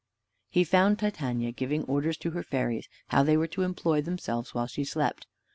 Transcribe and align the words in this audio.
He 0.49 0.63
found 0.63 0.97
Titania 0.97 1.51
giving 1.51 1.83
orders 1.83 2.17
to 2.17 2.31
her 2.31 2.41
fairies, 2.41 2.89
how 3.09 3.21
they 3.21 3.37
were 3.37 3.45
to 3.49 3.61
employ 3.61 4.01
themselves 4.01 4.55
while 4.55 4.65
she 4.65 4.83
slept. 4.83 5.27